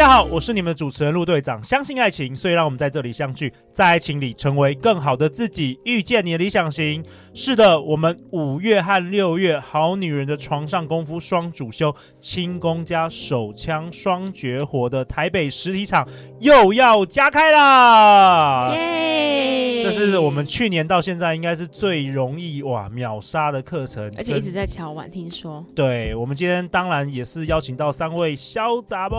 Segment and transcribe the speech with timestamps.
[0.00, 1.62] 家好，我是你们的主持人陆队长。
[1.62, 7.04] 相信爱情，所以让我们在这里相聚，在爱情里成为更好的自己，遇见你的理想型。
[7.34, 16.08] 是的，我们五月和六月好女人的床上功夫双主修，轻功加手枪双绝活的台北实体场
[16.38, 18.70] 又要加开啦！
[18.72, 19.82] 耶！
[19.82, 25.10] 这是我们去年到现在应该是最容易哇秒杀的课程，而且一直在敲碗。
[25.10, 29.10] 听说，对，我们今天当然也是邀请到三位小杂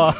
[0.00, 0.16] 不。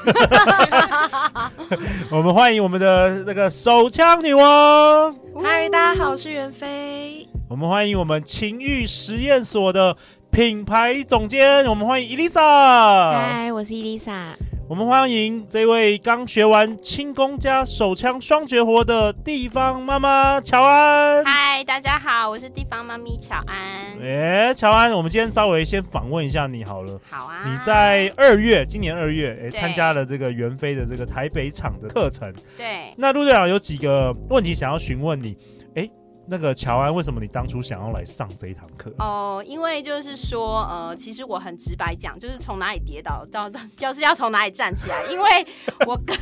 [2.17, 5.15] 我们欢迎我们的那个手枪女王。
[5.43, 7.27] 嗨，大家好，我是袁飞。
[7.49, 9.97] 我们欢迎我们情欲实验所的
[10.31, 11.65] 品牌总监。
[11.67, 13.13] 我们欢迎伊丽莎。
[13.13, 14.35] 嗨，我是伊丽莎。
[14.71, 21.25] 我们欢迎这位刚学完轻功加手枪双绝活的地方妈妈乔安。
[21.25, 23.59] 嗨，大家好，我是地方妈咪乔安。
[24.01, 27.01] 哎，乔安，我们今天稍微先访问一下你好了。
[27.11, 27.43] 好啊。
[27.45, 32.33] 你在二月，今年二月，哎，参加了这个袁飞的这个台北场的课程。
[32.57, 32.95] 对。
[32.97, 35.37] 那陆队长有几个问题想要询问你。
[36.21, 36.27] 哎。
[36.31, 38.89] 那个乔安，为什么你当初想要来上这一堂课？
[38.99, 45.05] 哦、呃，因为就是说，呃，其实我很直白讲，就是从哪里跌倒到，到就是要从哪里站起来。
[45.07, 45.47] 因为
[45.89, 46.17] 我跟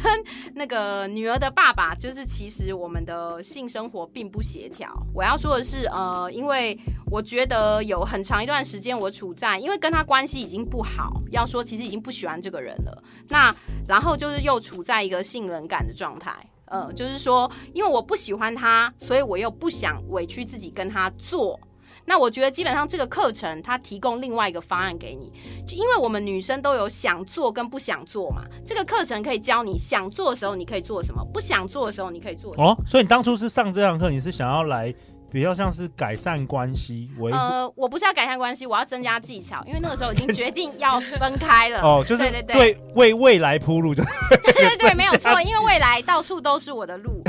[0.54, 4.90] 那个女儿的爸爸，就是其实我们的性生活并不协调。
[5.14, 6.78] 我要说的是，呃，因为
[7.10, 13.02] 我觉得有很长一段时间我处在，因为跟他关系已经不好，要说其实已经不喜欢这个人了。
[13.28, 13.54] 那
[13.86, 16.34] 然后就是又处在一个性冷感的状态。
[16.70, 21.58] 呃，就是说，因为我不喜欢他，所以我又不想委屈自己跟他做。
[22.04, 25.30] 那我觉得基本上这个课程他提供另外一个方案给你，
[25.66, 28.44] 就因为我们女生都有想做跟不想做嘛。
[28.64, 32.70] 这个课程可以教你想做的时候你可以做什么，不想做的时候你可以做什么。
[32.70, 34.94] 哦，所以你当初是上这堂课，你是想要来？
[35.30, 41.80] 比较像是改善关系，呃，我不是要改善关系，我要增加技巧，因为那个时候已经决定要分开了。
[41.82, 47.22] 哦，就是对对对，为未来铺路，就对对 对，没有错，因为未来到处都是我的路。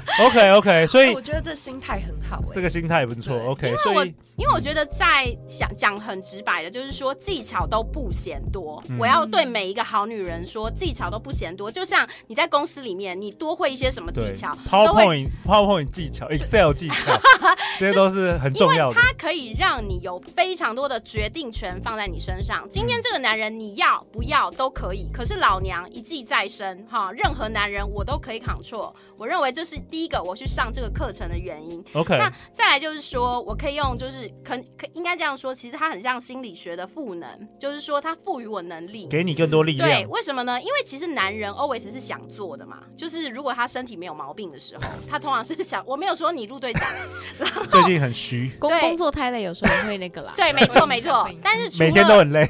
[0.26, 3.36] OK OK，所以我觉得这心态很好，这个心态不错。
[3.46, 4.14] OK，所以。
[4.36, 8.82] 因为我觉得在想讲很直白的，就是说技巧都不嫌多。
[8.88, 11.70] 嗯、我要对每一个好女人说，技巧都不嫌多。
[11.70, 17.12] 就像你在公司里面，你多会一些什么技巧？PowerPoint、PowerPoint 技巧、 Excel 技巧，
[17.78, 18.98] 这些都是很重要的。
[18.98, 22.66] 它可以让你有非常多的决定权放在你身上。
[22.70, 28.94] 今天这个男人你要不要都可以，可是老娘一技在身哈，任何男人我都可以 control。
[29.18, 31.84] 我认为这是第一个我去上这个课程的原因。
[31.92, 34.22] OK，那再来就是说我可以用就是。
[34.44, 39.88] 可可应该这样说，其实它很像心理学的赋能，就是说它赋予我能力，给你更多力量。
[39.88, 40.60] 对，为什么呢？
[40.60, 45.82] 因为其实男人 always 是想做的嘛，就是如果他身体没有毛病的时候， 他通常是想。
[45.86, 46.88] 我没有说你陆队长，
[47.68, 50.34] 最近很虚，工工作太累，有时候会那个啦。
[50.36, 52.48] 对，没错 没错，但是每天都很累。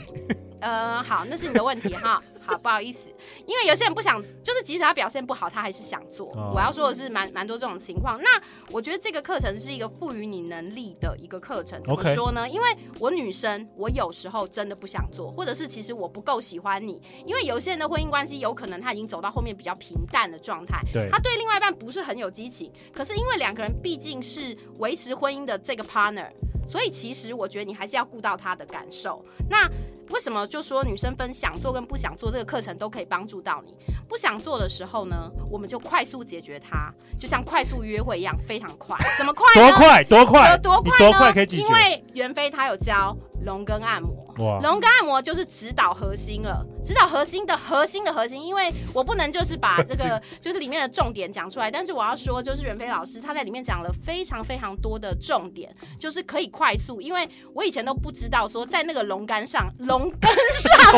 [0.60, 2.22] 呃，好，那是你的问题哈。
[2.44, 3.08] 好，不好意思，
[3.47, 6.26] 因为有些人不想，就是即使他表现不好，他还是想做。
[6.32, 6.56] Oh.
[6.56, 8.20] 我要说的是蛮，蛮蛮多这种情况。
[8.22, 11.80] 那我觉得这个课程是一个赋予你能力的一个课程。
[11.82, 12.48] 怎么说呢？
[12.48, 17.03] 因为我女生，我有时候真的不想做，或者是其实我不够喜欢你。
[17.26, 22.72] 因为有些人的婚姻关系，有可能他已经走到后面比较平淡的状态，对，他对另外一半不是很有激情。
[22.92, 26.28] 可是因为两个人毕竟是维持婚姻的这个 partner，
[26.69, 29.23] 所以其实我觉得你还是要顾到他的感受。
[29.49, 29.69] 那
[30.11, 33.75] 为什么就说女生分想做跟不想做这个课程都可以帮助到你？
[34.09, 38.97] 不想做的时候呢，我们就快速解决它，就像快速约会一样，非常快。
[39.17, 39.47] 怎么快？
[39.55, 40.05] 多快？
[40.05, 40.51] 多快？
[40.51, 40.99] 有多快呢？
[40.99, 41.62] 多快可以解决？
[41.62, 44.22] 因为袁飞他有教龙根按摩。
[44.38, 44.59] 哇！
[44.60, 48.43] 龙肝按摩就是指导核心了，指导核心的核心的核心。
[48.43, 57.00] 因为我不能就是把这个 就是里面的重点讲出来，但是我要说，就是袁飞老师他在里面讲了非常非常多的重点，就是可以快速。
[57.00, 60.92] 因为我以前都不知道说在那个龙肝上 龙根上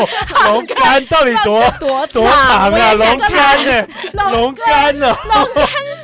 [0.45, 2.93] 龙肝到底多多多长啊？
[2.93, 3.87] 龙肝呢？
[4.31, 5.15] 龙肝呢？
[5.25, 5.94] 龙杆上还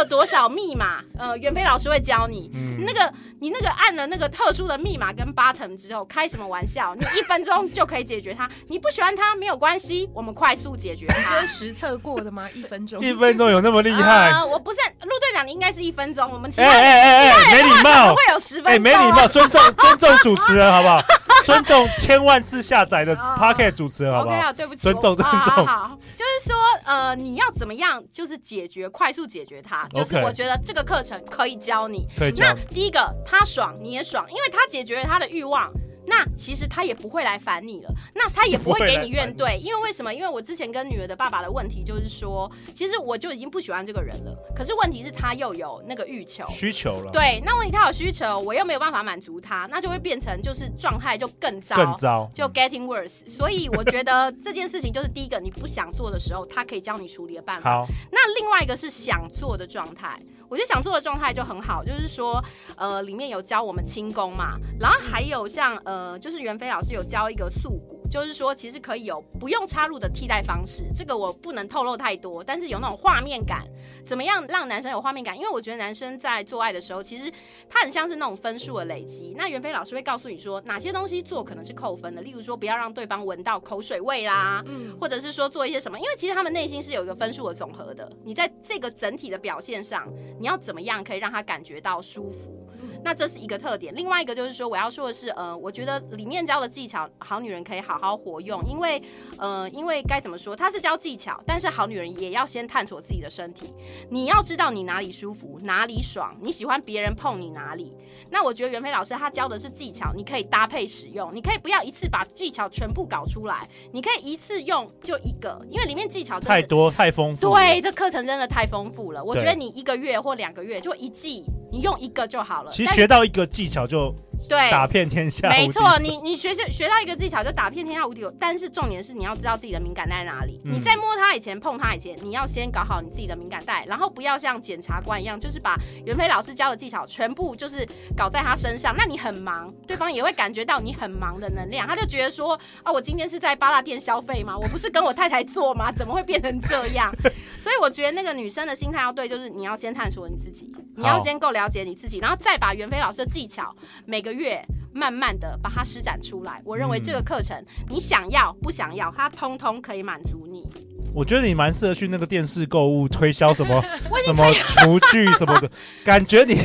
[0.00, 1.02] 有多少密码？
[1.18, 2.50] 呃，袁飞老师会教你。
[2.54, 6.94] 嗯，那个你那个按了那个特殊的密码跟 button 之后，开什么玩笑？
[6.94, 11.40] 你一分钟就可以解决它，你不喜欢它没有关系，我们快速解决它。
[11.40, 12.48] 你是实测过的吗？
[12.54, 13.04] 一分钟？
[13.04, 14.30] 一分钟有那么厉害？
[14.30, 16.30] 呃，我不是陆队长，你应该是一分钟。
[16.32, 18.72] 我们其他哎哎哎哎，没礼貌，会有十分钟。
[18.72, 21.00] 哎，没礼貌，尊重尊重主持人，好不好？
[21.44, 25.38] 尊重千万次下载的 Podcast 主持人，好不好？OK 啊，对不起，尊重尊重。
[25.38, 29.86] 好，好，好，就是说，呃，你要怎么样，就是解决，快速解决它。
[29.94, 32.06] 就是我觉得这个课程可以教你。
[32.18, 32.44] 可以教。
[32.46, 35.70] 那第一个，他爽，你也爽，因为他解决了他的欲望。
[36.10, 40.12] 那其实他也不会来烦你了，那他也不会给你怨怼，因为为什么？
[40.12, 53.24] 因为我之前跟女儿的爸爸的问题就是说，其实我就已经不喜欢这个人了，可是问题是他又有那个欲求需求了，对，那问题他有需求，我又没有办法满足他，那就会变成就是状态就更糟，更糟，就 getting worse。
[53.28, 57.70] 所以我觉得 这件事情就是第一个，你不想做的时候，他可以教你处理的办法。
[57.70, 60.20] 好，那另外一个是想做的状态。
[60.50, 62.42] 我觉得想做的状态就很好，就是说，
[62.76, 73.64] 呃，里面有教我们轻功嘛，然后还有像呃，就是袁飞老师有教一个素骨，就是说其实可以有不用插入的替代方式，这个我不能透露太多，但是有那种画面感，
[74.04, 75.38] 怎么样让男生有画面感？
[75.38, 77.30] 因为我觉得男生在做爱的时候，其实
[77.68, 79.32] 他很像是那种分数的累积。
[79.38, 88.10] 那袁飞老师会告诉你说，哪些东西做可能是扣分的，例如说不要让对方闻到口水味啦，嗯，或者是说做一些什么，因为其实他们内心是有一个分数的总和的。
[88.24, 90.12] 你在这个整体的表现上。
[90.40, 92.66] 你要怎么样可以让他感觉到舒服？
[93.04, 93.94] 那这是一个特点。
[93.94, 99.02] 另外一个就是说，我要说的是，呃，我觉得里面教的技巧，好女人可以好好活用，因为，
[99.38, 103.72] 呃，因为该怎么说，它是教技巧，但是好女人也要先探索自己的身体。
[104.10, 107.92] 你要知道你哪里舒服，哪里爽，你喜欢别人碰你哪里。
[108.30, 117.50] 那我觉得袁飞老师他教的是技巧，你可以搭配使用，你可以不要一次把技巧全部搞出来，你可以一次用就一个，因为里面技巧太多太丰富。
[117.50, 119.22] 对，这课程真的太丰富了。
[119.22, 122.70] 我觉得你一个月或两个月就一季，你用一个就好了。
[122.70, 124.14] 其实学到一个技巧就
[124.48, 125.48] 对打遍天下。
[125.48, 128.32] 没错，你你学学学到一个技巧就打遍天下无敌手。
[128.38, 130.60] 但是重点是你要知道自己的敏感带在哪里。
[130.64, 137.86] 嗯、你在摸它以前碰它以前，你要先搞好你自己的敏感带，然后不要像检察官一样，就是把袁飞老师教的技巧全部就是。
[138.16, 144.56] 搞在他身上，那你很忙，对方也会感觉到你很忙的能量，他就觉得说啊，我今天是在八大店消费吗？
[144.56, 145.90] 我不是跟我太太做吗？
[145.92, 147.10] 怎么会变成这样？
[147.60, 156.60] 所以我觉得那个女生的心态要对，就是你要先探索你自己，你要先够了解你自己，然后再把袁飞老师的技巧每个月慢慢的把它施展出来。
[156.64, 160.66] 我认为这个课程，嗯、你想要不想要，它通通可以满足你。
[161.12, 163.82] 我觉得你蛮适合去那个电视购物推销什么
[164.24, 165.70] 什么厨具什么的，
[166.04, 166.56] 感觉你。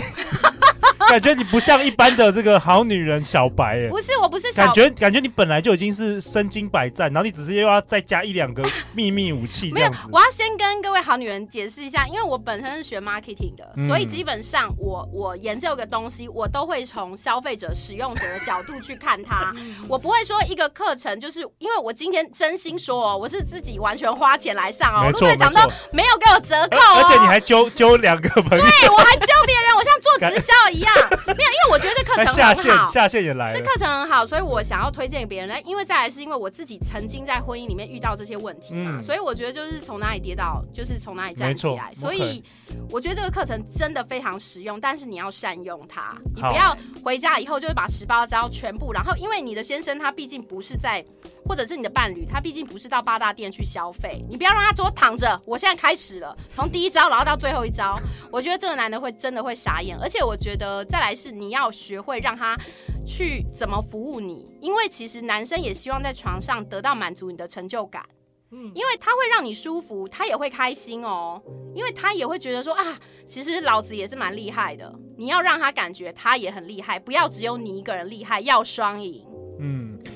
[1.09, 8.63] 感觉你不像一般的这个好女人小白哎，不是，我不是小感觉，感觉你本来就已经是身经百战，然后你只是又要再加一两个
[8.93, 9.71] 秘密武器。
[9.71, 19.53] 没有，我要先跟各位好女人解释一下，因为我本身是学 marketing 的，嗯、所以基本上我我研究个东西，我都会从消费者、使用者的角度去看它。
[19.87, 25.59] 我不会说一个课程，就是因为我今天真心说哦，我是自己完全花钱来上哦，陆队长都
[25.91, 30.93] 没有给我折扣哦，而且你还揪揪两个朋友，对我还揪别人，我像做直销一样。
[31.27, 33.57] 没有，因为我觉得这课程很好，下线下线也来了。
[33.57, 35.59] 这课程很好，所以我想要推荐给别人来。
[35.61, 41.93] 因为再来是因为我自己曾经在婚姻里面遇到这些问题嘛，嗯、所以我觉得就是从哪里跌倒，就是从哪里站起来。
[41.95, 42.43] 所以
[42.89, 51.03] 我觉得这个课程真的非常实用，但是你要善用它，你不要回家以后就是把十八招全部，然后因为你的先生他毕竟不是在，
[51.47, 55.39] 或者是你的伴侣他毕竟不是到八大店去消费，你不要让他说躺着。
[55.45, 57.97] 我现在开始了，从第一招然后到最后一招，
[58.31, 62.57] 我觉得这个男的会真的会傻眼，而且我觉得再来是你要学会让他
[63.05, 68.03] 去怎么服务你，因为其实男生也希望在床上得到满足你的成就感，
[68.51, 71.41] 嗯，因为他会让你舒服，他也会开心哦，
[71.75, 79.27] 因为他也会觉得说啊，其实老子也是蛮厉害的，你要让他感觉他也很厉害，不要只有你一个人厉害，要双赢。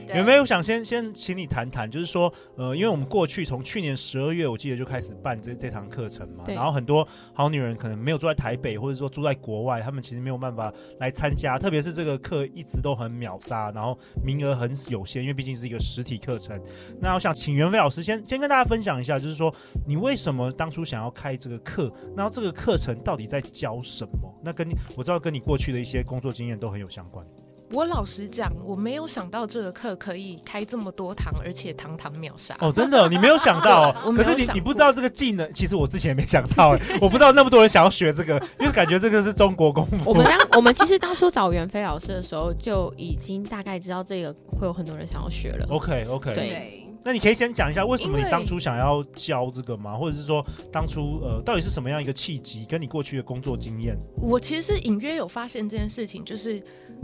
[0.10, 16.60] 嗯，有没有想先先请你谈谈，就是说，呃，因为我们过去从去年十二月，我记得就开始办这这堂课程嘛，然后很多好女人可能没有住在台北，或者说住在国外，他们其实没有办法来参加，特别是这个课一直都很秒杀，然后名额很有限，因为毕竟是一个实体课程。
[17.00, 19.54] 那我想请袁飞老师先先跟大家分享一下，就是说
[19.88, 24.34] 你为什么当初想要开这个课，然后这个课程到底在教什么？
[24.44, 27.26] 那跟你我知道跟你过去的一些工作经验都很有相关。
[27.72, 32.58] 我老实讲，我没有想到这个课可以开这么多堂，而且堂堂秒杀。
[32.60, 33.92] 哦，真的，你没有想到？
[34.18, 36.76] 可是你你不知道这个技能，其实我之前也没想到。
[37.00, 40.10] 我不知道那么多人想要学这个，因为感觉这个是中国功夫。
[40.10, 45.68] 我们当 我们其实当初找袁飞老师的时候，就已经大概知道这个会有很多人想要学了。
[45.70, 46.86] OK OK，对。
[47.02, 49.96] 那你可以先讲一下为什么你当初想要教这个吗？
[49.96, 53.96] 或者是说当初呃到底是什么样一个契机，跟你过去的工作经验？
[54.18, 56.62] 我其实是隐约有发现这件事情，就是。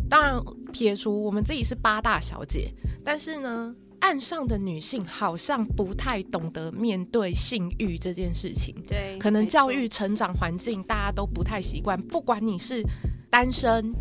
[0.10, 0.40] 当然，
[0.72, 2.72] 撇除我们自己是八大小姐，
[3.04, 8.76] 但是呢，岸上的女性好像不太懂得面对性欲这件事情。
[8.88, 12.00] 对，可能教育、成长环境大家都不太习惯。
[12.04, 12.84] 不管你是
[13.32, 13.92] 单身、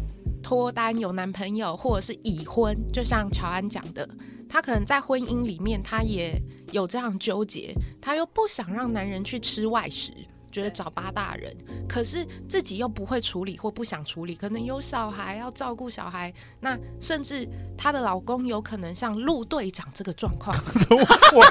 [0.42, 4.06] 脱单、有男朋友，或者是已婚，就像乔安讲的，
[4.46, 6.38] 她可能在婚姻里面，她也
[6.70, 10.12] 有这样纠结，她又不想让男人去吃外食。
[10.54, 11.52] 觉得找八大人，
[11.88, 20.56] 可是自己又不会处理或不想处理，可能有小孩要照顾小孩，那甚至她的老公有可能像陆队长这个状况。
[21.34, 21.44] 我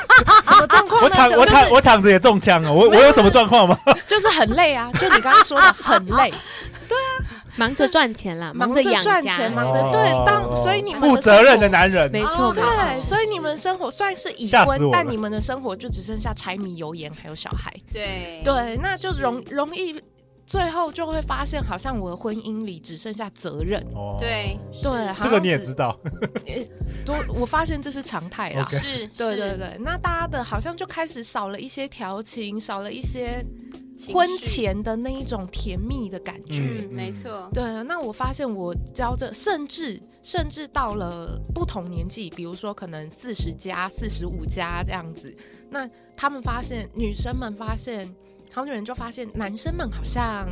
[0.46, 1.04] 什么状况？
[1.04, 2.72] 我躺我躺我躺着也中枪哦。
[2.72, 3.78] 我我有什么状况吗？
[4.08, 6.34] 就是很累啊，就你刚刚说的很累。
[6.88, 7.13] 对啊。
[7.56, 12.64] 忙着赚钱啦， 忙着赚钱，忙着对，当所以你们负责任的男人，没错，对，
[13.02, 18.42] 所以你们生活虽然是已婚，但你们的生活就只剩下柴米油盐还有小孩，对。
[18.44, 20.02] 对，那就容容易
[20.46, 23.82] 最后就会发现，好像我的婚姻里只剩下责任，
[24.20, 25.98] 对对，这个你也知道，
[27.06, 33.44] 多我发现这是常态啦，是，对对对，那大家的好像就开始少了一些调情，少了一些。
[34.12, 37.50] 婚前的那一种甜蜜的感觉，嗯，没错。
[37.54, 45.34] 对，那我发现我教着，甚至甚至到了不同年纪，比如说可能四十加、四十五加这样子，
[45.70, 48.14] 那他们发现，女生们发现，
[48.52, 50.50] 好女人就发现，男生们好像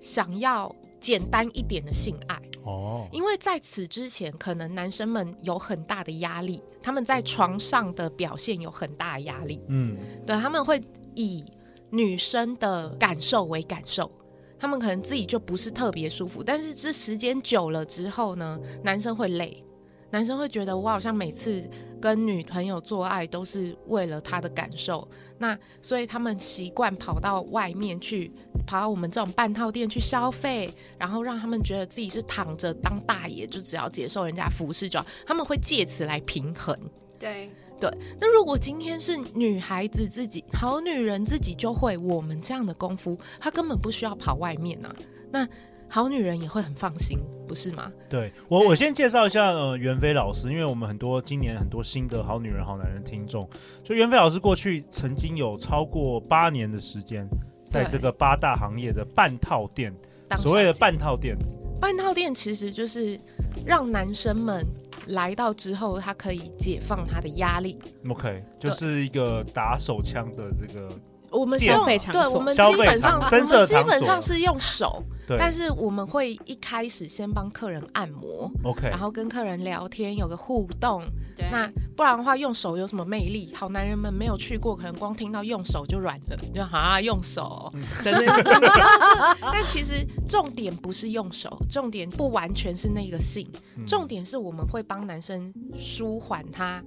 [0.00, 2.40] 想要简单一点的性爱。
[2.64, 10.80] 哦，因为在此之前，可能男生们有很大的压力，他们在床上的表现有很大的压力，嗯，对，他们会
[11.14, 11.44] 以。
[11.90, 14.10] 女生的感受为感受，
[14.58, 19.64] 他们可能自己就不是特别舒服，但是这时间久了之后呢，男生会累，
[20.10, 21.68] 男生会觉得我好像每次
[22.00, 25.06] 跟女朋友做爱都是为了她的感受，
[25.38, 28.32] 那所以他们习惯跑到外面去，
[28.66, 36.76] 跑到我们这种半套店去消费，然后让他们觉得自己是躺着当大爷，就只要接受人家服侍就好，他们会借此来平衡，
[37.18, 37.50] 对。
[37.80, 44.94] 对，那如果今天是女孩子自己，好女人自己就会我们这样的功夫，她根本不需要跑外面啊。
[45.32, 45.48] 那
[45.88, 47.18] 好女人也会很放心，
[47.48, 47.90] 不是吗？
[48.08, 53.48] 对我，我先介绍一下呃，袁飞老师，因为我们很多今年很多新的好女人、好男人听众，
[53.82, 57.26] 就袁飞老师过去曾经有超过八年的时间，
[57.68, 59.92] 在这个八大行业的半套店，
[60.38, 61.36] 所谓的半套店，
[61.80, 63.18] 半套店其实就是
[63.64, 64.66] 让男生们。
[65.06, 67.76] 来到之后，他可以解放他的压力。
[68.08, 70.88] OK，就是一个打手枪的这个。
[71.30, 75.02] 我们消费场所，对，我们基本上我们基本上是用手，
[75.38, 81.02] 但是我们会一开始先帮客人按摩，OK，然后跟客人聊天，有个互动。
[81.50, 83.50] 那不然的话，用手有什么魅力？
[83.54, 87.72] 好男人们没有去过，可能光听到用手就软了，就啊用手
[88.04, 88.44] 等等。
[89.40, 93.50] 但其实重点不是用手，重点不完全是那个性，
[93.86, 96.82] 重点是我们会帮男生舒缓他。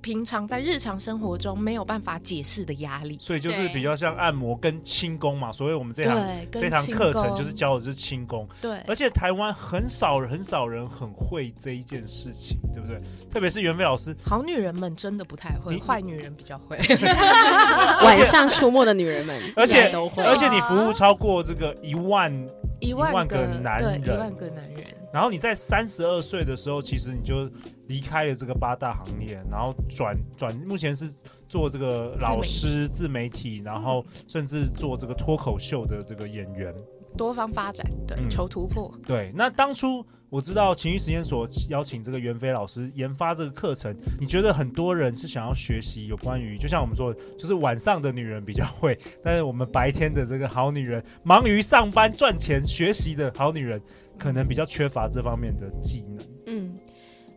[0.00, 5.50] 平常在日常生活中没有办法解释的压力，所以就是比较像按摩跟轻功嘛。
[5.50, 6.20] 所以我们这堂
[6.52, 8.48] 这堂课程就是教的就是轻功。
[8.60, 12.98] 对，而且台湾很少很少人很会这一件事情，对不对？
[13.30, 16.78] 特别是袁飞老师，好女人们真的不太会，坏女人比较会。
[18.04, 20.22] 晚上出没的女人们， 而且都会。
[20.22, 22.32] 而且你服务超过这个一万
[22.80, 24.84] 一万个男人，一万个男人。
[25.16, 27.50] 然后你在三十二岁的时候，其实你就
[27.86, 31.10] 离开了这个八大行业，然后转转，目前是
[31.48, 36.70] 做这个老师、自媒体，然后甚至做这个脱口秀的这个演员，
[37.16, 38.92] 多方发展，对，嗯、求突破。
[39.06, 53.80] 对，那当初我知道情绪实验所邀请这个袁飞老师研发这个课程，你觉得很多人是想要学习有关于，就像我们说，就是晚上的女人比较会，但是我们白天的这个好女人，忙于上班赚钱学习的好女人。
[54.18, 56.26] 可能比较缺乏这方面的技能。
[56.46, 56.74] 嗯，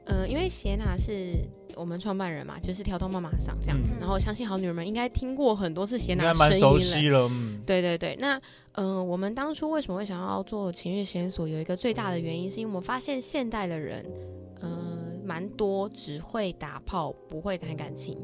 [0.06, 1.36] 呃，因为贤娜是
[1.76, 3.94] 我们创办人嘛，就是调通妈妈桑这样子。
[3.96, 6.60] 嗯、然后相信好女人们应该听过很多次谢娜的声音了。
[6.60, 7.28] 蛮熟悉了。
[7.32, 8.16] 嗯，对对对。
[8.20, 8.38] 那，
[8.74, 11.48] 嗯、呃，我们当初为什么会想要做情欲实验所？
[11.48, 14.06] 有一个最大的原因，是因为我们发现现代的人，
[14.62, 18.18] 嗯、呃，蛮多只会打炮，不会谈感情。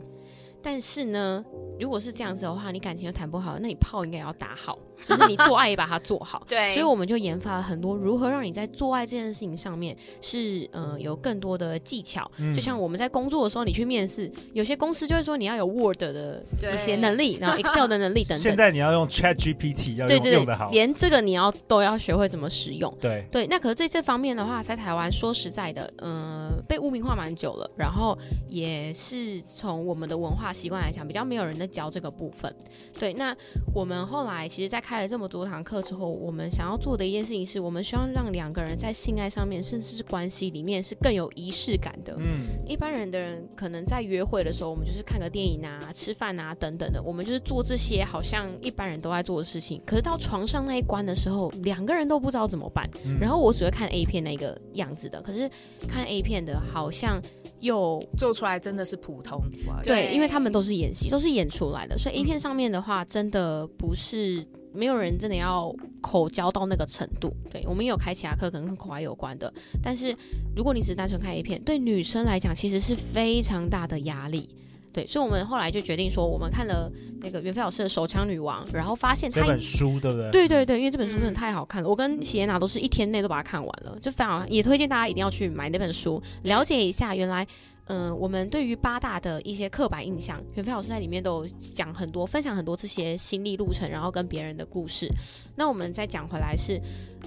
[0.62, 1.46] 但是呢，
[1.79, 6.44] 如果是这样子的话，你感情又谈不好，那你炮应该也要打好， 就是你做爱也把它做好。
[6.48, 12.29] 对，所以我们就研发了很多如何让你在做爱这件事情上面是呃有更多的技巧。
[12.38, 18.39] 嗯、就像我们在工作的时候，你去面试，有些公司就会说你要有 Word 的一些能力，然后 Excel 的能力等等。
[18.39, 22.96] 现在你要用 Chat GPT，要用对对对用得好，连这个你要都要学会怎么使用。
[23.01, 28.17] 对对，那可是在这方面的话，在台湾说实在的，嗯、呃，被污名化蛮久了，然后
[28.48, 30.46] 也是从我们的文化。
[30.55, 32.53] 习惯来讲，比较没有人在教这个部分。
[33.00, 33.36] 对，那
[33.74, 42.15] 我们后来其实，在开了这么多堂课之后，我们想要做的一件事情是，我们希望让两个人在性爱上面，甚至是关系里面是更有仪式感的。
[42.19, 49.81] 嗯，一般人的人可能在约会的时候，我们就是看个电影啊、吃饭啊等等的，我们就是做这些好像一般人都在做的事情。
[49.86, 52.89] 可是到床上那一关的时候，两个人都不知道怎么办。
[53.05, 55.50] 嗯、然后我只会看 A 片那个样子的，可是
[55.88, 57.22] 看 A 片的好像
[57.65, 59.41] 又做出来真的是普通。
[59.84, 67.36] 对，因为他们都是演戏，都是演出来的，所以 A 片上面的话，真的不是没有人真的要口交到那个程度。
[67.51, 69.51] 对，我们也有开其他课，可能跟口爱有关的。
[69.81, 70.15] 但是
[70.55, 74.55] 如果你只是单纯看 A 片，对女生来讲其实是非常大的压力。
[74.96, 80.32] 对，所以我们后来就决定说，我们看了那个袁飞老师的《手枪女王》，然后发现他这本书，对不对？
[80.32, 87.46] 对对对，因为这本书真的太好看了，嗯、我跟喜耶娜都是一天内都把它看完了，就非常也推荐大家一定要去买那本书，了解一下原来。
[87.88, 95.08] 嗯、呃，我们对于八大的一些刻板印象，袁飞老师在里面都有讲很多，分享很多这些心历路程，然后跟别人的故事。
[95.56, 96.82] 那我们再讲回来是，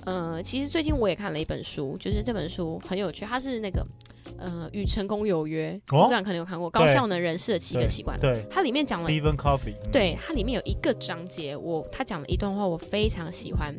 [0.05, 3.87] 呃，其实最近我也看了一本书，就是这本书很有趣，它是那个
[4.39, 13.75] 呃与成功有约，我想可能有看过《高效能人士的七个习惯》，对，它里面讲了 Stephen Covey，对，它里面有一个章节，我他讲了一段话，我非常喜欢。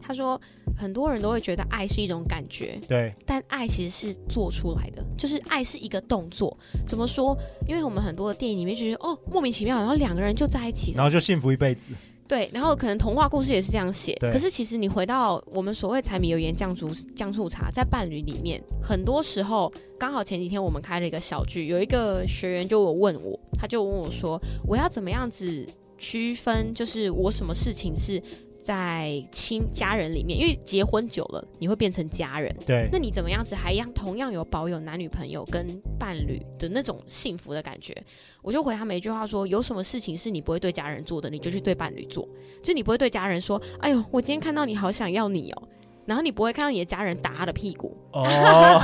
[0.00, 0.40] 他说，
[0.74, 6.56] 很多人都会觉得爱是一种感觉，对，但爱其实是做出来的，就是爱是一个动作。
[6.86, 7.36] 怎么说？
[7.66, 11.92] 因为我们很多的电影里面就觉得，哦，莫名其妙，然后两个人就在一起，然后就幸福一辈子。
[12.28, 14.14] 对，然后可能童话故事也是这样写。
[14.20, 25.66] 可是其实你回到我们所谓柴米油盐酱醋酱醋茶，在伴侣里面，很多时候刚好前几天我们开了一个小聚，有一个学员就有问我，他就问我说，我要怎么样子
[25.96, 28.22] 区分，就是我什么事情是。
[28.68, 32.54] 在亲家人里面，因为结婚久了，你会变成家人。
[32.66, 35.66] 对，那你怎么样子还一样同样有保有男女朋友跟
[35.98, 37.96] 伴侣的那种幸福的感觉？
[38.42, 42.28] 我就回他们一句话说：有什么事情是你不会对家人做的，你就去对伴侣做。
[42.62, 45.62] 就你不会对家人说：“哎呦，我今天看到你好想要你哦。”
[46.04, 47.96] 然后你不会看到你的家人打他的屁股。
[48.12, 48.22] 哦。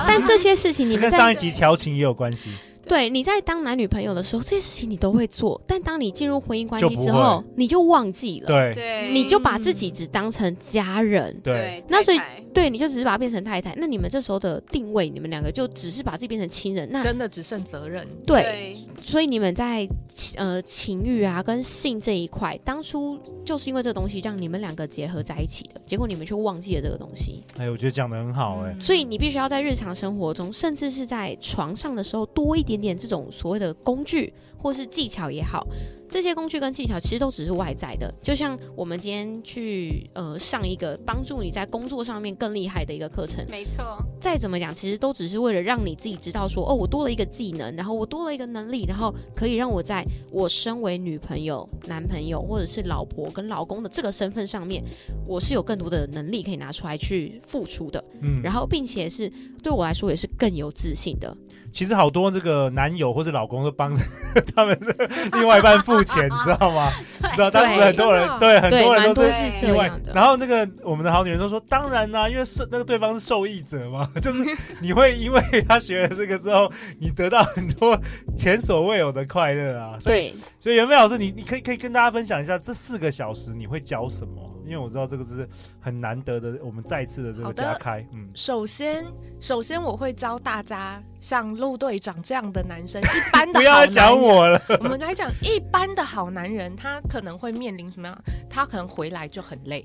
[0.09, 2.49] 但这些事情你们跟上一集调情也有关系。
[2.87, 12.21] 对，你在当男女朋友的时候，这些事情你都会做，但当你进入婚姻关系之后，你就忘记了，对，你就把自己只当成家人，对，那所以
[12.53, 19.89] 对，你就只是把它变成太太，那你们这时候的定位，你们两个就只是把自己变成亲人，那真的只剩责任，对，对，所以你们在
[20.37, 27.43] 呃情欲啊跟性这一块，当初就是因为这个东西让你们两个结合在一起的，结果你们却忘记了这个东西。
[27.57, 32.74] 哎，我觉得讲的很好，哎，所以你必须要在日常生活中，甚至是在床上的时候多一点。
[32.75, 35.67] 点点这种所谓的工具或是技巧也好，
[36.09, 38.13] 这些工具跟技巧其实都只是外在的。
[38.23, 43.85] 就像我们今天去呃上一个帮助你在工作上面更厉害的一个课程，没错。
[44.19, 54.83] 再怎么讲，其实都只是为了让你自己知道说，哦，我多了一个技能，然后我多了一个能力，然后可以让我在我身为女朋友、男朋友或者是老婆跟老公的这个身份上面，
[55.27, 58.03] 我是有更多的能力可以拿出来去付出的。
[58.23, 59.31] 嗯，然后并且是
[59.63, 61.37] 对我来说也是更有自信的。
[61.75, 64.01] 其实好多这个男友或者老公都帮着
[64.55, 66.89] 他们的另外一半付钱，你知道吗？
[67.21, 74.39] 你知道当时很多人对很多人都是意外，然后那个我们的好女人都说，当然啦、啊，因为是那个对方是受益者嘛， 就是
[74.81, 78.01] 你会因为他学了这个之后，你得到很多
[78.37, 79.99] 前所未有的快乐啊。
[79.99, 84.49] 所以，所以袁飞老师，你你可以可以跟大家分享一下这四个小时你会教什么？
[84.65, 85.47] 因为我知道这个是
[85.79, 88.07] 很难得的，我们再次的这个加开。
[88.13, 89.05] 嗯，首先，
[89.39, 93.63] 首先我会教大家像陆队长这样的男生， 一般的好男人。
[93.63, 94.61] 不要讲我了。
[94.79, 98.19] 我们来讲一般的好男人，他可能会面临什么样？
[98.51, 99.83] 他可能回来就很累，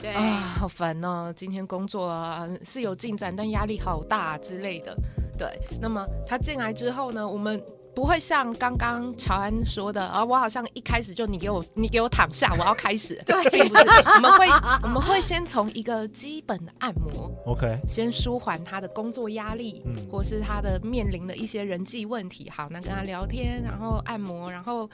[0.00, 0.22] 对啊，
[0.58, 4.96] 好烦哦，今天工作啊是有进展，但压力好大之类的。
[5.36, 5.46] 对，
[5.82, 7.62] 那么他进来之后呢，我们。
[8.00, 13.20] 不会像刚刚乔安说的啊，我好像一开始就你给我你给我躺下，我要开始。
[13.26, 13.84] 对，并不是，
[14.14, 14.48] 我们会
[14.84, 22.48] 我们会先从一个基本的按摩，OK，先舒缓他的工作压力，嗯，或是他的面临的一些人际问题。
[22.48, 24.88] 好，那跟他聊天，然后按摩，然后。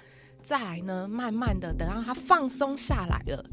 [0.47, 3.45] 再来呢，慢慢的等到他放松下来了，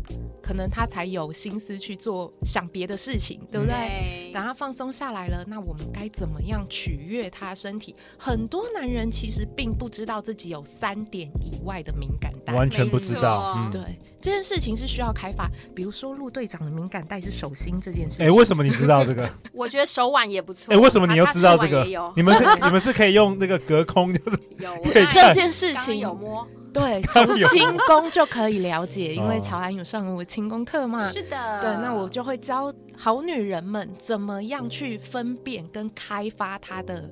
[0.43, 3.73] 可能他才有心思去做想别的事情，对不对？
[3.73, 4.31] 对。
[4.31, 7.95] 等他放松下来了，那我们该怎么样取悦他身体？
[8.19, 13.55] 很多男人其实并不知道自己有三点以外的敏感带，完全不知道。
[13.57, 13.81] 嗯、对，
[14.21, 15.49] 这件事情是需要开发。
[15.75, 18.27] 比如说陆队长的敏感带是手心这件事情。
[18.27, 19.27] 哎，为什么你知道这个？
[19.51, 20.71] 我觉得手腕也不错。
[20.71, 21.83] 哎，为什么你又知道这个？
[22.15, 24.77] 你们你们是可以用那个隔空，就是有
[25.11, 26.47] 这件事情有摸。
[26.73, 31.09] 对，从轻功就可以了解，因为乔安有上过轻功课嘛。
[31.09, 31.61] 是的。
[31.61, 37.09] 对，那我就会教好女人们怎么样去分辨跟开发她的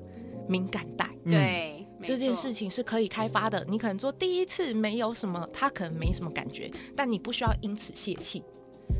[0.48, 1.08] 敏感带。
[1.24, 1.86] 对。
[2.04, 3.64] 这件事情是可以开发的。
[3.68, 8.42] 你可能做第一次没有什么，他可能没什么感觉，但你不需要因此泄气。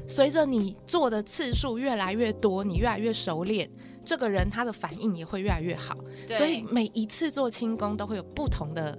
[0.07, 3.69] 随着你做的次数越来越多，你越来越熟练，
[4.05, 5.97] 这个人他的反应也会越来越好。
[6.29, 8.97] 所以每一次做轻功都会有不同的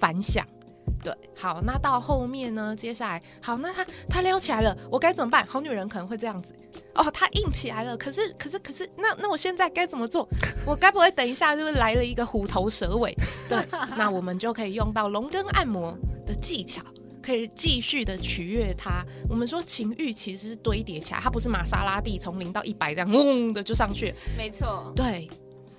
[0.00, 0.46] 反响。
[1.04, 2.74] 对，好，那到后面呢？
[2.74, 5.46] 接下来，好，那他他撩起来了，我该怎么办？
[5.46, 6.54] 好女人可能会这样子，
[6.94, 10.26] 哦，他硬起来了，可是可是可是，那那我现在该怎么做？
[10.64, 13.14] 我该不会等一下就是，是来了一个虎头蛇尾？
[13.50, 13.58] 对，
[13.98, 15.94] 那我们就可以用到龙根按摩
[16.26, 16.82] 的技巧，
[17.22, 19.04] 可以继续的取悦他。
[19.28, 24.14] 我们说情欲其实是堆叠起来，它不是玛莎拉蒂从零到一百这样嗡的就上去。
[24.38, 25.28] 没错，对。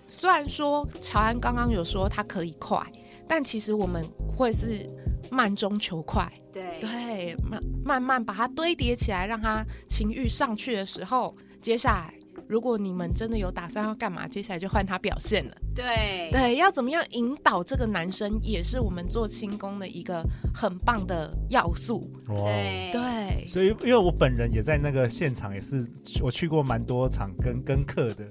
[0.08, 2.80] 虽然说乔安刚刚有说他可以快，
[3.28, 4.06] 但其实我们
[4.38, 4.88] 会是。
[5.32, 12.14] 慢中求快，对对，慢慢慢把它堆叠起来，让它情欲上去的时候，接下来
[12.48, 15.56] 如果你们真的有打算要干嘛，接下来就换他表现了。
[15.76, 22.10] 对对，要怎么样引导这个男生，也是我们做轻功的一个很棒的要素。
[22.28, 25.86] 对对，所以因为我本人也在那个现场，也是
[26.22, 28.26] 我去过蛮多场跟跟课的。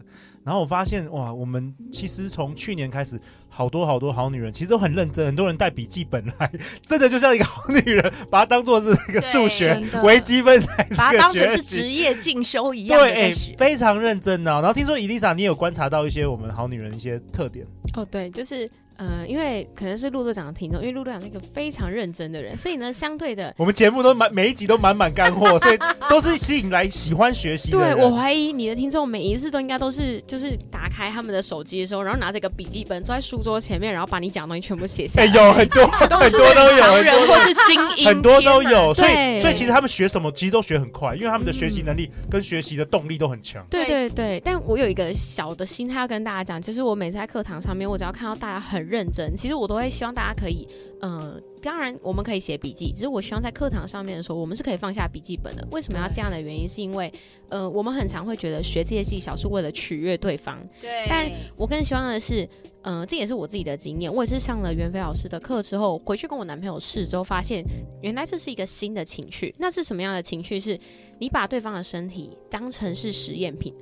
[0.44, 6.52] 然后我发现哇，我们其实从去年开始，好多好多好女人其实都很认真，很多人带笔记本来，
[6.84, 12.98] 真的就像一个好女人，把它当做是一个数学微积分来，把它当成是职业进修一样。
[12.98, 14.60] 对，哎，非常认真呢、啊。
[14.60, 17.66] 然后听说伊丽莎，你有观察到一些我们好女人一些特点？
[17.94, 18.70] 哦，对，就是。
[18.96, 25.78] 呃，因为可能是陆队长的听众，因为陆队长是一个非常认真的人，所以呢， 相对的，我们节目都满每一集都满满干货，所以
[26.08, 27.78] 都是吸引来喜欢学习的。
[27.78, 35.26] 对，我怀疑你的听众每一次都应该都是就是打开他们的手机的时候，然后拿着一个笔记本坐在书桌前面，然后把你讲的东西全部写下来。
[35.26, 38.94] 有很多 很多都有，很多或是精英，很多都有。
[38.94, 43.64] 所以所以其实他们学什么其实都学很快，因为他们的学习能力跟学习的动力都很强。
[43.68, 49.64] 对对对，但我有一个小的心态要跟大家讲，就是我每次在课堂上面，我只要看到大家很认真，其实我。
[49.64, 50.68] 都会希望大家可以，
[51.00, 55.66] 呃，当然我们可以写笔记，只是我希望在课堂上面的时候，我们是可以放下笔记本的。
[55.72, 57.10] 为什么要这样的原因，是因为，
[57.48, 60.62] 呃，我们很常会觉得学这些技巧是为了取悦对方。
[60.82, 61.06] 对。
[61.08, 62.46] 但我更希望的是，
[62.82, 64.14] 呃，这也是我自己的经验。
[64.14, 67.64] 我也是上了袁飞老师的课之后，回去跟我男朋友试之后，发现
[68.02, 69.54] 原来这是一个新的情绪。
[69.58, 70.60] 那是什么样的情绪？
[70.60, 70.78] 是
[71.18, 73.74] 你把对方的身体当成是实验品。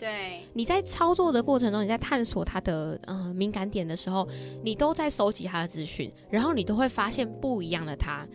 [0.00, 4.26] 对，你在操作的过程中，你在探索他的呃敏感点的时候，
[4.64, 8.26] 你都在收集他的资讯，然后你都会发现不一样的他。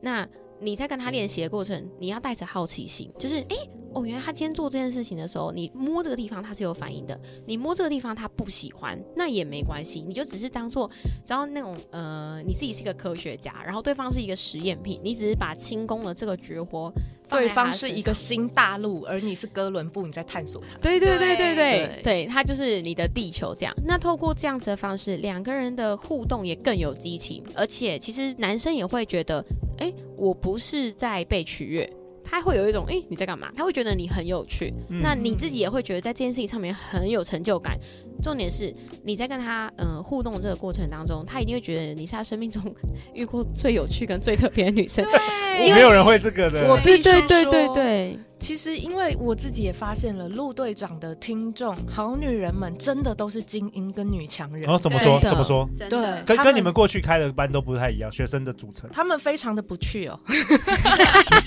[0.00, 0.26] 那
[0.60, 3.56] 你在跟他练习的过程，你要带着好奇心，就是哎。
[3.56, 10.88] 诶哦，原来他今天做这件事情的时候，你摸这个地方他是有反应的，你摸这个地方他不喜欢，那也没关系，你就只是当做，
[11.24, 16.92] 只要那种呃，你自己是一个科学家，然后对方是一个实验品，你只是把轻功的这个绝活，
[17.28, 20.78] 对方是一个新大陆，而你是哥伦布，你在探索它。
[20.78, 23.74] 对对对对对对，对，他就是你的地球这样。
[23.84, 29.44] 那透过这样子的方式，两个人的互动也更有激情，而且其实男生也会觉得，
[29.78, 31.90] 哎，我不是在被取悦。
[32.30, 33.50] 他会有一种，哎、欸，你在干嘛？
[33.56, 37.76] 他会觉得你很有趣，嗯、那你自己也会觉得在这件事情上面很有成就感。
[38.22, 42.62] 重点是你在跟他呃互动这个过程当中，他一定会觉得你是他生命中
[43.14, 45.04] 遇过最有趣跟最特别的女生。
[45.04, 46.70] 对，因为没有人会这个的。
[46.70, 48.18] 我必须说，对对对对对。
[48.40, 54.68] 其实，因为我自己也发现了，陆队长的听众好女人们真的都是精英跟女强人。
[54.68, 55.20] 哦，怎么说？
[55.20, 55.68] 怎么说？
[55.78, 58.88] 对，跟跟你们过去开的班都不太一样，学生的组成。
[58.90, 60.18] 他们非常的不去哦。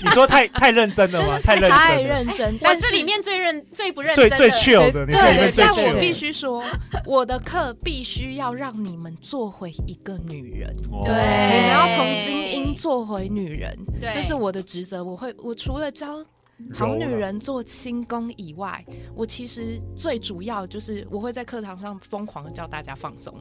[0.02, 1.38] 你说太太认真了吗？
[1.42, 1.70] 太认真。
[1.72, 2.58] 太认真。
[2.60, 4.14] 但是里面最认、最不认。
[4.14, 5.04] 最最 chill 的。
[5.04, 5.52] 对对。
[5.56, 6.62] 但我必须说，
[7.04, 10.74] 我的课必须要让你们做回一个女人。
[11.04, 11.12] 对。
[11.12, 13.76] 你们要从精英做回女人。
[14.00, 14.12] 对。
[14.12, 15.02] 这是我的职责。
[15.02, 16.24] 我会，我除了教。
[16.72, 23.34] 好女人做轻功以外，我其实最主要就是我会在课堂上疯狂的教大家放松，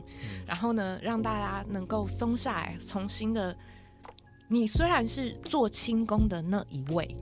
[0.46, 3.56] 然后呢，让大家能够松下来，重新的。
[4.54, 7.16] 你虽然是做轻功的那一位。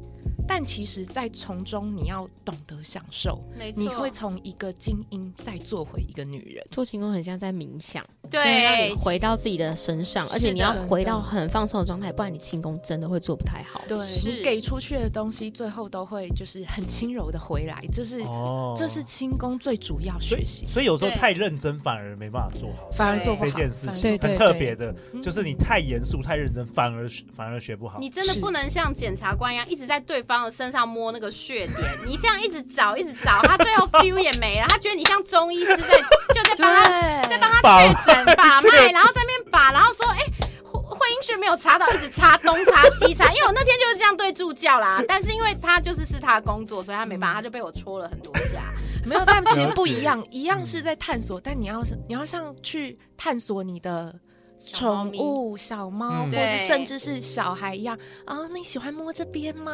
[0.48, 6.66] 但其实，在从中你要懂得享受，没错，你会从一个精英再做回一个女人。
[6.72, 13.82] 做轻功很像在冥想，对，让你回到自己的身上，而且你要回到很放松的状态，不然你轻功真的会做不太好。
[13.88, 20.68] 对，你给出去的东西，最后都会就是很轻柔的回来，这是哦，这是轻功最主要学习。
[20.68, 24.20] 所以有时候太认真反而没办法做好，反而做不好这件事情。
[24.20, 28.00] 很特别的，就是你太严肃、太认真，反而反而学不好。
[28.00, 36.02] 你真的不能像检察官一样一直在对方的身上摸那个血点，你这样一直找一直找，他最后 feel 也没了，他觉得你像中医师在
[36.34, 40.18] 就在帮他在帮他确诊把脉， 然后在那边把，然后说哎，
[40.64, 48.62] 会阴穴没有查到，一直擦东擦西擦，因为我那天就是这样对助教啦，但是因为他就是是他的工作，所以他没办法，他就被我戳了很多下。
[49.06, 54.14] 没有，但其实不一样，一样是在探索，但你要是你要像去探索你的。
[54.64, 59.74] 宠物小猫，或是甚至是小孩一样啊，你喜欢摸这边吗？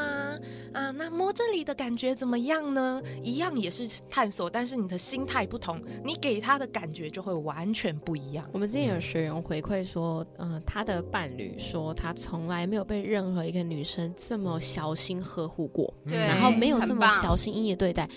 [0.73, 3.01] 啊，那摸这里的感觉怎么样呢？
[3.21, 8.47] 一样也是探索，但是你的心态不同，你给他的感觉就会完全不一样。
[8.53, 18.09] 我们之前有学员回馈说，嗯、呃，他的伴侣说他从来没有被任何一个女生这么小心呵护过，对，然后没有这么小心翼翼的对待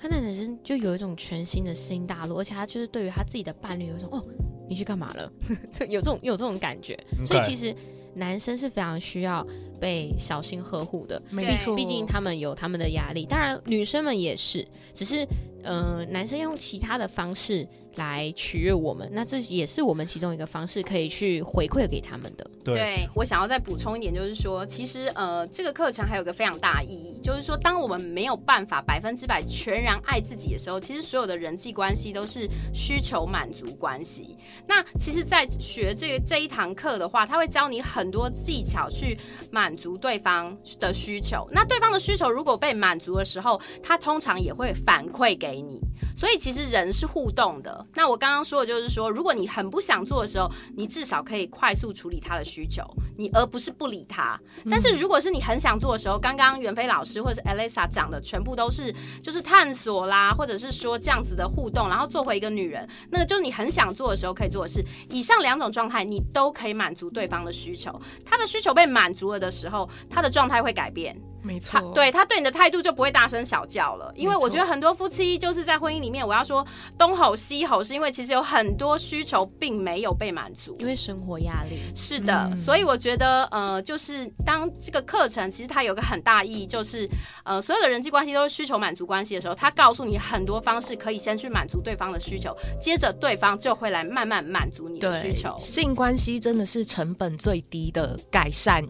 [0.00, 4.22] 他，那男生就有一种全新的新大陆，而且他就是对于他自己的伴侣有一种哦。
[4.68, 5.30] 你去干嘛了？
[5.88, 7.26] 有这种有这种感觉，Okay.
[7.26, 7.74] 所以其实
[8.14, 9.46] 男生是非常需要
[9.80, 11.74] 被小心呵护的，没错。
[11.74, 15.26] 毕竟他们有他们的压力，当然女生们也是，只是
[15.66, 17.68] 呃，男生用其他的方式。
[17.96, 22.46] 来取悦我们，那这也是我们其中一个方式，可以去回馈给他们的。
[22.62, 34.36] 对，对我想要再补充一点，就是说，其实呃，这个课程还有个非常大的意义，就是说，当我们没有办法百分之百全然爱自己的时候，其实所有的人际关系都是需求满足关系。
[34.66, 39.18] 那其实，在学这个这一堂课的话，他会教你很多技巧去
[39.50, 41.48] 满足对方的需求。
[41.50, 45.80] 那对方的需求如果被满足的时候，他通常也会反馈给你。
[46.16, 47.86] 所以，其实人是互动的。
[47.94, 52.82] 那我刚刚说的就是说，如果你很不想做的时候，你至少可以快速处理他的需求，
[53.16, 54.38] 你而不是不理他。
[54.70, 64.84] 但是如果是你很想做的时候，刚刚袁飞老师或者是 Alyssa 讲的全部都是就是探索啦，或者是说这样子的互动，然后做回一个女人，那个就是你很想做的时候可以做的事。
[65.10, 68.00] 以上两种状态，你都可以满足对方的需求。
[68.24, 71.16] 他的需求被满足了的时候，他的状态会改变。
[71.46, 76.66] 没错，对他对你的态度就不会大声小叫了，因为我觉得很多夫妻就是在婚姻里面，我要说
[76.98, 81.80] 东吼西吼，是因为其实有很多需求并没有被满足，因为生活压力。
[81.94, 87.08] 是的，嗯、所以我觉得呃，就是当这个课程其实它有个很大意义，就是
[87.44, 95.56] 呃，所有的人际关系都是需求满足关系的时候，他告诉你很多方式可以先去满足对方的需求，接着对方就会来慢慢满足你的需求。
[95.58, 98.82] 性关系真的是成本最低的改善。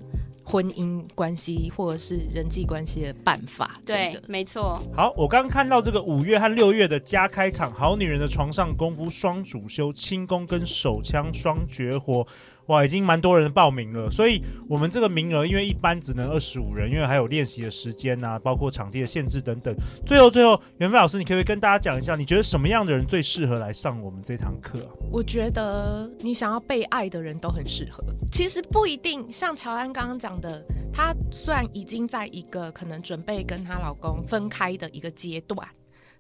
[0.49, 4.81] 婚姻关系或者是人际关系的办法，对，没错。
[4.95, 12.25] 好，我刚刚看到这个五月和六月的加开场，好女人的床上功夫双主修，轻功跟手枪双绝活。
[12.67, 19.75] 哇，已经蛮多人报名了，所以我们这个名额，因为一般只能二十五人，因为还有练习的时间啊，包括场地的限制等等。
[20.05, 24.81] 最后，最后，袁飞老师，你可不可以跟大家讲一下，你觉得什么样的人最适合来上我们这堂课？
[25.13, 28.03] 我觉得你想要被爱的人都很适合。
[28.33, 35.67] 其实不一定，像乔安刚刚讲的，她虽然已经在一个可能准备跟她老公分开的一个阶段，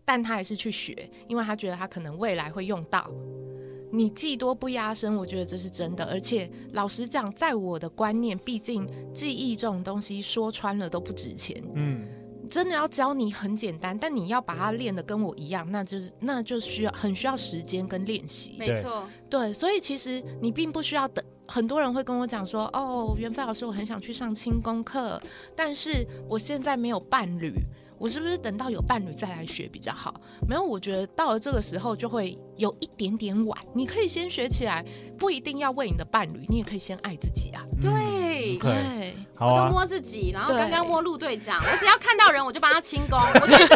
[0.04, 3.10] 但她还是去学，因为她觉得她可能未来会用到。
[3.96, 6.04] 你技多不压身，我觉得这是真的。
[6.04, 11.64] 而且老实讲，在我的观念，毕竟技艺这种东西说穿了都不值钱。
[11.74, 12.06] 嗯，
[12.50, 18.56] 真的要教你很简单，但你要把它练得跟我一样，那就是那就需要很需要时间跟练习。
[18.58, 21.24] 没错，对，所以其实你并不需要等。
[21.48, 25.18] 很多人会跟我讲说：“哦，袁飞老师，我很想去上轻功课，
[25.54, 27.54] 但是我现在没有伴侣。”
[27.98, 30.20] 我是不是等到有伴侣再来学比较好？
[30.48, 33.58] 没有，我觉得到了这个时候就会有一点点晚。
[33.74, 34.84] 你可以先学起来，
[35.18, 37.64] 不一定要为你的伴侣，你也可以先爱自己啊。
[37.80, 39.05] 对、嗯、对，
[39.38, 43.68] 我都摸自己，然后刚刚摸陆队长， 我只要看到人我就帮他轻功，我就练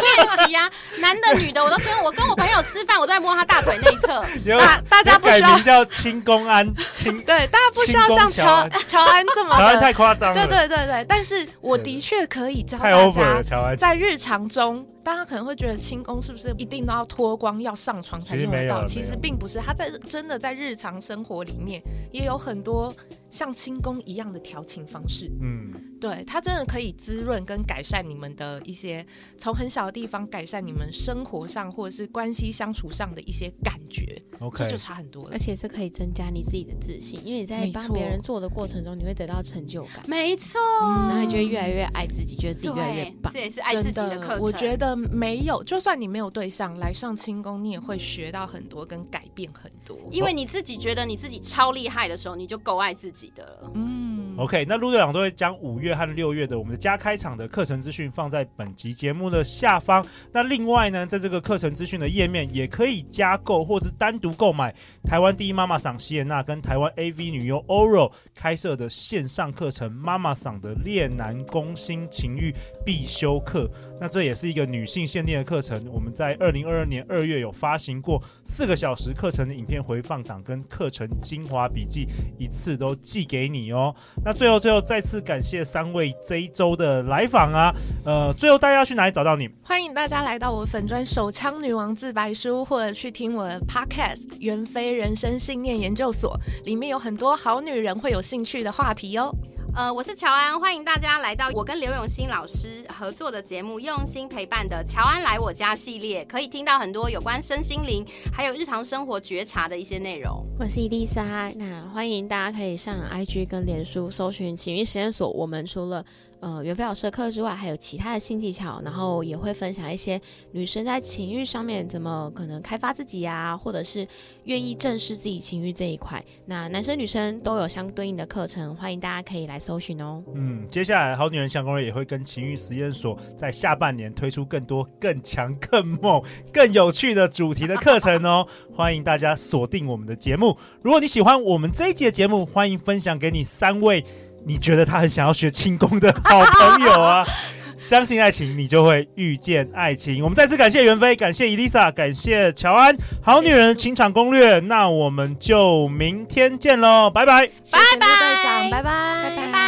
[0.45, 0.69] 习呀，
[0.99, 1.91] 男的女的我都轻。
[2.03, 4.23] 我跟我朋友吃饭，我都在摸他大腿内侧。
[4.57, 10.35] 大大家不需要改名叫轻功安轻， 对，大家不需要像乔乔安这么，乔安太夸张了。
[10.35, 14.01] 对对对对，但是我的确可以教大家在。
[14.01, 18.83] 日常中，大家可能会觉得轻功是不是一定都要脱光、要上床才用得到？
[18.85, 22.93] 其实，其实并不是，他在真的在日常生活里面也有很多
[23.29, 25.31] 像轻功一样的调情方式。
[25.41, 29.05] 嗯，对，它真的可以滋润跟改善你们的一些
[29.37, 34.21] 从很小的地方改善你们生活上或者是关系相处上的一些感觉。
[34.39, 40.03] OK，这就差很多了，而且是可以增加你自己的自信，因为你在帮别人做的过程中，你会得到成就感。
[40.07, 43.31] 没错，嗯，然后你就会越来越爱自己，觉得自己越来越棒。
[43.31, 44.39] 这也是爱自己的课程。
[44.41, 49.97] 我觉得没有，就算你没有对象来上轻功，你也会学到很多跟改变很多。
[50.11, 53.71] 因为你自己觉得你自己超厉害的时候，你就够爱自己的了。
[53.75, 54.10] 嗯
[54.41, 60.03] ，OK，那陆队长都会将五月和六月的我们的加开场的课程资讯放在本集节目的下方。
[60.31, 64.73] 那另外呢，在这个课程资讯的页面也可以加购或者单独购买。
[65.03, 72.51] 台湾第一妈妈桑希颜娜跟台湾 AV 女优 Oro 开设的线上课程《妈妈桑的恋男攻心情欲
[72.83, 73.65] 必修课》，
[73.99, 75.85] 那这也是一个女性限定的课程。
[75.93, 82.07] 我们在二零二二年二月有发行过四个小时课程的影片回放档跟课程精华笔记，
[82.39, 83.95] 一次都寄给你哦。
[84.23, 89.49] 那那最后最后再次感谢三位这一周的来访啊，呃，最后大家要去哪里找到你？
[89.61, 99.35] 欢迎大家来到我粉砖手枪女王自白书，或者去听我的 podcast 袁飞人生信念研究所，里面有很多好女人会有兴趣的话题哦。
[99.73, 110.45] 呃，我是乔安，欢迎大家来到我跟刘永新老师合作的节目《用心陪伴的乔安来我家》系列，可以听到很多有关身心灵还有日常生活觉察的一些内容。
[110.59, 115.29] 我是伊丽莎，那欢迎大家可以上 IG 跟脸书搜寻情欲实验所。
[115.29, 116.05] 我们除了
[116.41, 120.19] 呃，袁飞老师的课之外，还有其他的新技巧，然后也会分享一些
[120.51, 124.07] 女生在情欲上面怎么可能开发自己啊，或者是
[124.45, 126.23] 愿意正视自己情欲这一块。
[126.47, 130.23] 那男生女生都有相对应的课程，欢迎大家可以来搜寻哦。
[130.33, 140.57] 嗯，接下来好女人相公也会跟情欲实验所在下半年推出更多更强、更猛、更有趣的主题的课程哦，欢迎大家锁定我们的节目。
[140.81, 144.03] 如果你喜欢我们这一集的节目，欢迎分享给你三位。
[144.45, 147.25] 你觉得他很想要学轻功的好朋友啊？
[147.77, 150.23] 相信爱情，你就会遇见爱情。
[150.23, 152.95] 我们再次感谢袁飞，感谢伊丽莎，感谢乔安。
[153.23, 159.60] 好女人情场攻略，那我们就明天见喽，拜拜，拜拜，队长，拜拜，拜拜。